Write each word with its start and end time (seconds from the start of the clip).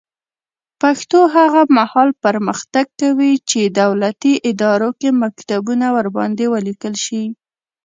پښتو 0.81 1.19
هغه 1.35 1.61
مهال 1.77 2.09
پرمختګ 2.23 2.85
کوي 3.01 3.33
چې 3.49 3.61
دولتي 3.81 4.33
ادارو 4.49 4.89
کې 4.99 5.09
مکتوبونه 5.23 5.85
ورباندې 5.97 6.45
ولیکل 6.53 6.93
شي. 7.05 7.23